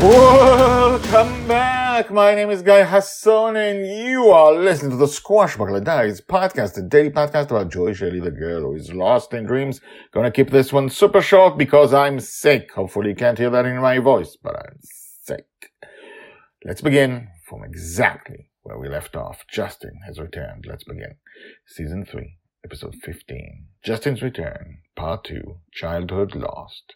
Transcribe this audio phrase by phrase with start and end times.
[0.00, 2.10] Welcome back.
[2.10, 6.80] My name is Guy Hasson, and you are listening to the Squashbuckler Diaries podcast, the
[6.80, 9.82] daily podcast about Joy Shelley, the girl who is lost in dreams.
[10.14, 12.72] Gonna keep this one super short because I'm sick.
[12.72, 15.44] Hopefully you can't hear that in my voice, but I'm sick.
[16.64, 19.44] Let's begin from exactly where we left off.
[19.52, 20.64] Justin has returned.
[20.66, 21.16] Let's begin.
[21.66, 23.66] Season 3, episode 15.
[23.84, 26.94] Justin's Return, part 2, Childhood Lost.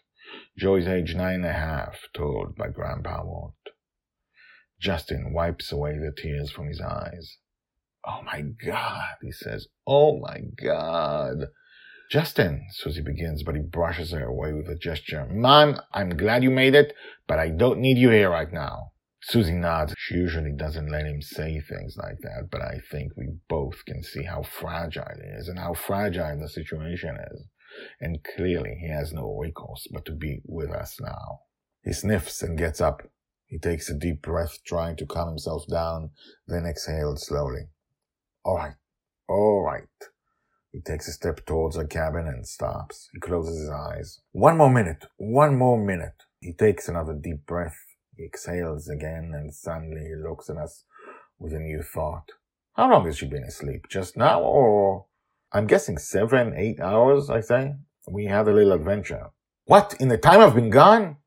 [0.57, 3.53] Joy's age nine and a half, told by Grandpa Walt.
[4.79, 7.37] Justin wipes away the tears from his eyes.
[8.07, 9.67] Oh my God, he says.
[9.87, 11.47] Oh my God.
[12.11, 15.27] Justin, Susie begins, but he brushes her away with a gesture.
[15.29, 16.93] Mom, I'm glad you made it,
[17.27, 18.91] but I don't need you here right now.
[19.23, 19.95] Susie nods.
[19.97, 24.03] She usually doesn't let him say things like that, but I think we both can
[24.03, 27.45] see how fragile he is and how fragile the situation is.
[27.99, 31.41] And clearly he has no recourse but to be with us now.
[31.83, 33.03] He sniffs and gets up.
[33.47, 36.11] He takes a deep breath, trying to calm himself down,
[36.47, 37.67] then exhales slowly.
[38.43, 38.75] All right,
[39.27, 39.83] all right.
[40.71, 43.07] He takes a step towards the cabin and stops.
[43.13, 44.19] He closes his eyes.
[44.31, 46.23] One more minute, one more minute.
[46.41, 47.77] He takes another deep breath.
[48.17, 50.83] He exhales again and suddenly he looks at us
[51.39, 52.31] with a new thought.
[52.73, 53.85] How long has she been asleep?
[53.89, 55.05] Just now or?
[55.51, 57.75] I'm guessing seven, eight hours, I say.
[58.07, 59.29] We had a little adventure.
[59.65, 59.95] What?
[59.99, 61.17] In the time I've been gone?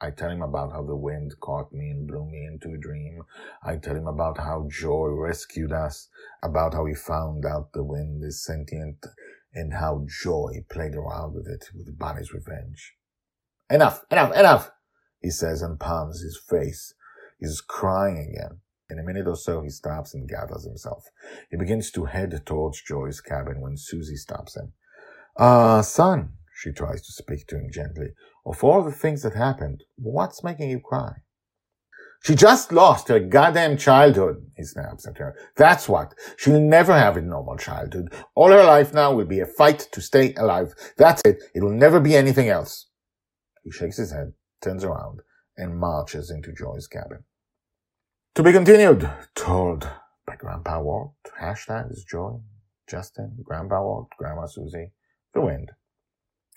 [0.00, 3.22] I tell him about how the wind caught me and blew me into a dream.
[3.62, 6.08] I tell him about how Joy rescued us,
[6.42, 9.04] about how he found out the wind is sentient,
[9.54, 12.94] and how Joy played around with it with Bonny's revenge.
[13.70, 14.70] Enough, enough, enough,
[15.22, 16.92] he says and palms his face.
[17.40, 18.60] He's crying again.
[18.94, 21.06] In a minute or so, he stops and gathers himself.
[21.50, 24.72] He begins to head towards Joy's cabin when Susie stops him.
[25.36, 28.10] Ah, uh, son, she tries to speak to him gently.
[28.46, 31.14] Of all the things that happened, what's making you cry?
[32.22, 35.34] She just lost her goddamn childhood, he snaps at her.
[35.56, 36.14] That's what.
[36.36, 38.14] She'll never have a normal childhood.
[38.36, 40.72] All her life now will be a fight to stay alive.
[40.96, 41.42] That's it.
[41.52, 42.86] It will never be anything else.
[43.64, 45.22] He shakes his head, turns around,
[45.56, 47.24] and marches into Joy's cabin.
[48.34, 49.88] To be continued, told
[50.26, 51.14] by Grandpa Walt.
[51.40, 52.40] Hashtag is Joy,
[52.90, 54.90] Justin, Grandpa Walt, Grandma Susie,
[55.34, 55.70] the wind.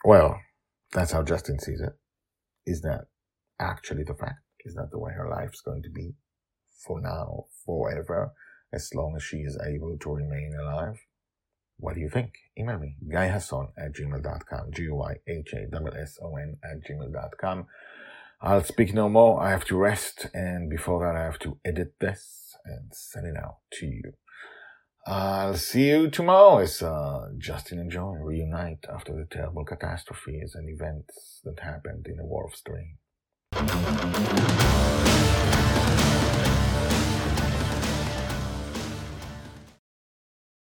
[0.04, 0.40] Well,
[0.92, 1.94] that's how Justin sees it.
[2.66, 3.02] Is that
[3.60, 4.40] actually the fact?
[4.66, 6.16] Is that the way her life's going to be
[6.84, 8.32] for now, forever,
[8.74, 11.00] as long as she is able to remain alive?
[11.78, 12.34] What do you think?
[12.58, 17.68] Email me, guyhasson at gmail.com, G-Y-H-A-S-S-O-N at gmail.com.
[18.40, 19.42] I'll speak no more.
[19.42, 23.36] I have to rest, and before that, I have to edit this and send it
[23.38, 24.14] out to you.
[25.08, 30.70] I'll see you tomorrow as uh, Justin and Joy reunite after the terrible catastrophes and
[30.70, 32.98] events that happened in the War of Stream.